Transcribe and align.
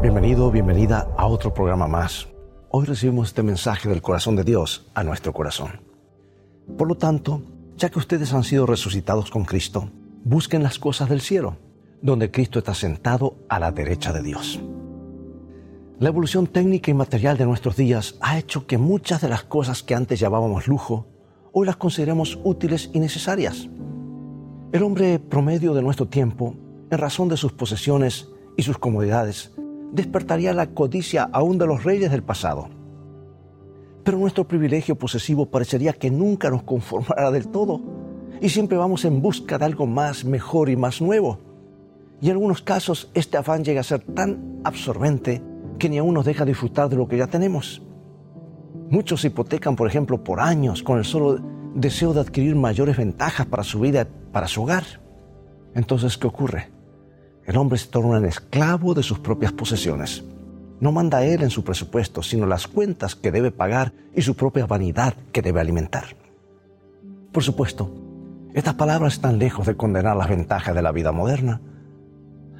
Bienvenido, 0.00 0.52
bienvenida 0.52 1.12
a 1.16 1.26
otro 1.26 1.52
programa 1.52 1.88
más. 1.88 2.28
Hoy 2.70 2.86
recibimos 2.86 3.26
este 3.28 3.42
mensaje 3.42 3.88
del 3.88 4.00
corazón 4.00 4.36
de 4.36 4.44
Dios 4.44 4.88
a 4.94 5.02
nuestro 5.02 5.32
corazón. 5.32 5.80
Por 6.76 6.86
lo 6.86 6.96
tanto, 6.96 7.42
ya 7.76 7.90
que 7.90 7.98
ustedes 7.98 8.32
han 8.32 8.44
sido 8.44 8.64
resucitados 8.64 9.28
con 9.28 9.44
Cristo, 9.44 9.90
busquen 10.22 10.62
las 10.62 10.78
cosas 10.78 11.08
del 11.08 11.20
cielo, 11.20 11.56
donde 12.00 12.30
Cristo 12.30 12.60
está 12.60 12.74
sentado 12.74 13.38
a 13.48 13.58
la 13.58 13.72
derecha 13.72 14.12
de 14.12 14.22
Dios. 14.22 14.60
La 15.98 16.10
evolución 16.10 16.46
técnica 16.46 16.92
y 16.92 16.94
material 16.94 17.36
de 17.36 17.46
nuestros 17.46 17.74
días 17.74 18.14
ha 18.20 18.38
hecho 18.38 18.68
que 18.68 18.78
muchas 18.78 19.20
de 19.20 19.28
las 19.28 19.42
cosas 19.42 19.82
que 19.82 19.96
antes 19.96 20.20
llamábamos 20.20 20.68
lujo, 20.68 21.08
hoy 21.52 21.66
las 21.66 21.76
consideremos 21.76 22.38
útiles 22.44 22.88
y 22.92 23.00
necesarias. 23.00 23.68
El 24.70 24.84
hombre 24.84 25.18
promedio 25.18 25.74
de 25.74 25.82
nuestro 25.82 26.06
tiempo, 26.06 26.54
en 26.88 26.98
razón 26.98 27.28
de 27.28 27.36
sus 27.36 27.52
posesiones 27.52 28.28
y 28.56 28.62
sus 28.62 28.78
comodidades, 28.78 29.50
despertaría 29.92 30.52
la 30.52 30.68
codicia 30.68 31.28
aún 31.32 31.58
de 31.58 31.66
los 31.66 31.84
reyes 31.84 32.10
del 32.10 32.22
pasado. 32.22 32.68
Pero 34.04 34.18
nuestro 34.18 34.46
privilegio 34.46 34.96
posesivo 34.96 35.46
parecería 35.46 35.92
que 35.92 36.10
nunca 36.10 36.50
nos 36.50 36.62
conformará 36.62 37.30
del 37.30 37.48
todo 37.48 37.80
y 38.40 38.48
siempre 38.48 38.78
vamos 38.78 39.04
en 39.04 39.20
busca 39.20 39.58
de 39.58 39.64
algo 39.64 39.86
más, 39.86 40.24
mejor 40.24 40.70
y 40.70 40.76
más 40.76 41.00
nuevo. 41.00 41.40
Y 42.20 42.26
en 42.26 42.32
algunos 42.32 42.62
casos 42.62 43.10
este 43.14 43.36
afán 43.36 43.64
llega 43.64 43.80
a 43.80 43.84
ser 43.84 44.00
tan 44.00 44.60
absorbente 44.64 45.42
que 45.78 45.88
ni 45.88 45.98
aún 45.98 46.14
nos 46.14 46.24
deja 46.24 46.44
disfrutar 46.44 46.88
de 46.88 46.96
lo 46.96 47.06
que 47.06 47.16
ya 47.16 47.26
tenemos. 47.26 47.82
Muchos 48.90 49.20
se 49.20 49.28
hipotecan, 49.28 49.76
por 49.76 49.86
ejemplo, 49.86 50.24
por 50.24 50.40
años 50.40 50.82
con 50.82 50.98
el 50.98 51.04
solo 51.04 51.38
deseo 51.74 52.14
de 52.14 52.20
adquirir 52.20 52.56
mayores 52.56 52.96
ventajas 52.96 53.46
para 53.46 53.62
su 53.62 53.80
vida, 53.80 54.08
para 54.32 54.48
su 54.48 54.62
hogar. 54.62 54.84
Entonces, 55.74 56.16
¿qué 56.16 56.26
ocurre? 56.26 56.77
El 57.48 57.56
hombre 57.56 57.78
se 57.78 57.88
torna 57.88 58.18
un 58.18 58.26
esclavo 58.26 58.92
de 58.92 59.02
sus 59.02 59.20
propias 59.20 59.52
posesiones. 59.52 60.22
No 60.80 60.92
manda 60.92 61.24
él 61.24 61.42
en 61.42 61.48
su 61.48 61.64
presupuesto, 61.64 62.22
sino 62.22 62.44
las 62.44 62.66
cuentas 62.66 63.16
que 63.16 63.32
debe 63.32 63.50
pagar 63.50 63.94
y 64.14 64.20
su 64.20 64.36
propia 64.36 64.66
vanidad 64.66 65.14
que 65.32 65.40
debe 65.40 65.58
alimentar. 65.58 66.14
Por 67.32 67.42
supuesto, 67.42 67.90
estas 68.52 68.74
palabras 68.74 69.14
están 69.14 69.38
lejos 69.38 69.66
de 69.66 69.78
condenar 69.78 70.14
las 70.14 70.28
ventajas 70.28 70.74
de 70.74 70.82
la 70.82 70.92
vida 70.92 71.10
moderna. 71.10 71.62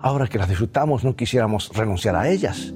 Ahora 0.00 0.26
que 0.26 0.38
las 0.38 0.48
disfrutamos, 0.48 1.04
no 1.04 1.14
quisiéramos 1.14 1.70
renunciar 1.72 2.16
a 2.16 2.28
ellas. 2.28 2.74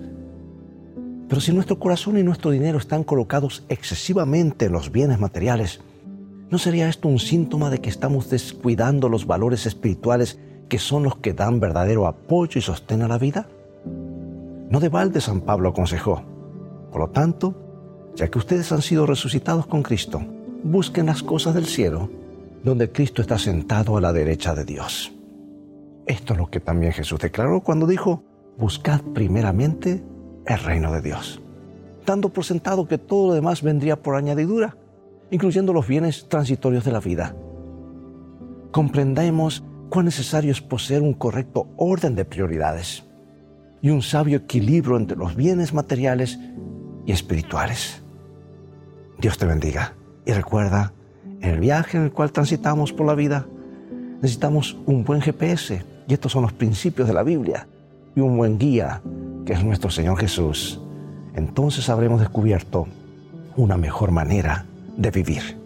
Pero 1.29 1.41
si 1.41 1.53
nuestro 1.53 1.81
corazón 1.81 2.19
y 2.19 2.23
nuestro 2.23 2.53
dinero 2.53 2.79
están 2.79 3.03
colocados 3.03 3.65
excesivamente 3.69 4.67
en 4.67 4.73
los 4.73 4.93
bienes 4.93 5.19
materiales, 5.19 5.81
¿no 6.51 6.59
sería 6.59 6.89
esto 6.89 7.09
un 7.09 7.19
síntoma 7.19 7.69
de 7.69 7.81
que 7.81 7.91
estamos 7.91 8.31
descuidando 8.31 9.09
los 9.09 9.27
valores 9.27 9.67
espirituales 9.67 10.39
que 10.69 10.79
son 10.79 11.03
los 11.03 11.17
que 11.17 11.33
dan 11.33 11.61
verdadero 11.61 12.07
apoyo 12.07 12.59
y 12.59 12.63
sostén 12.63 13.03
a 13.03 13.09
la 13.09 13.19
vida? 13.19 13.49
No 14.69 14.81
de 14.81 14.89
balde 14.89 15.21
San 15.21 15.41
Pablo 15.41 15.69
aconsejó. 15.69 16.23
Por 16.91 17.01
lo 17.01 17.09
tanto, 17.11 17.55
ya 18.15 18.29
que 18.29 18.39
ustedes 18.39 18.73
han 18.73 18.83
sido 18.83 19.07
resucitados 19.07 19.67
con 19.67 19.83
Cristo, 19.83 20.21
busquen 20.65 21.07
las 21.07 21.23
cosas 21.23 21.55
del 21.55 21.67
cielo, 21.67 22.09
donde 22.65 22.91
Cristo 22.91 23.23
está 23.23 23.39
sentado 23.39 23.97
a 23.97 24.01
la 24.01 24.13
derecha 24.13 24.55
de 24.55 24.65
Dios. 24.65 25.13
Esto 26.07 26.33
es 26.33 26.39
lo 26.39 26.47
que 26.49 26.61
también 26.61 26.93
Jesús 26.93 27.21
declaró 27.21 27.61
cuando 27.61 27.87
dijo, 27.87 28.23
buscad 28.57 29.01
primeramente 29.15 30.03
el 30.47 30.59
reino 30.59 30.93
de 30.93 31.03
Dios, 31.03 31.41
dando 32.05 32.29
por 32.31 32.45
sentado 32.45 32.89
que 32.89 32.99
todo 32.99 33.29
lo 33.29 33.35
demás 33.35 33.63
vendría 33.63 34.01
por 34.01 34.17
añadidura, 34.17 34.77
incluyendo 35.31 35.73
los 35.73 35.87
bienes 35.87 36.29
transitorios 36.29 36.85
de 36.85 36.93
la 36.93 37.01
vida. 37.01 37.37
Comprendemos 38.71 39.65
cuán 39.89 40.05
necesario 40.05 40.53
es 40.53 40.61
poseer 40.61 41.03
un 41.03 41.15
correcto 41.15 41.69
orden 41.77 42.15
de 42.15 42.25
prioridades 42.25 43.05
y 43.83 43.91
un 43.91 44.03
sabio 44.03 44.39
equilibrio 44.39 44.97
entre 44.97 45.17
los 45.17 45.37
bienes 45.37 45.73
materiales 45.73 46.39
y 47.05 47.13
espirituales. 47.13 48.03
Dios 49.19 49.39
te 49.39 49.47
bendiga 49.47 49.95
y 50.25 50.33
recuerda, 50.33 50.93
en 51.41 51.51
el 51.51 51.61
viaje 51.61 51.97
en 51.97 52.05
el 52.05 52.13
cual 52.13 52.33
transitamos 52.33 52.93
por 52.93 53.07
la 53.07 53.15
vida, 53.15 53.47
necesitamos 54.21 54.77
un 54.87 55.05
buen 55.05 55.21
GPS 55.21 55.85
y 56.09 56.15
estos 56.15 56.33
son 56.33 56.43
los 56.43 56.53
principios 56.53 57.07
de 57.09 57.15
la 57.15 57.23
Biblia 57.23 57.69
y 58.15 58.21
un 58.21 58.37
buen 58.37 58.59
guía 58.59 59.03
que 59.45 59.53
es 59.53 59.63
nuestro 59.63 59.91
Señor 59.91 60.19
Jesús. 60.19 60.81
Entonces 61.35 61.89
habremos 61.89 62.21
descubierto 62.21 62.89
una 63.57 63.77
mejor 63.77 64.11
manera 64.11 64.67
de 64.97 65.11
vivir. 65.11 65.66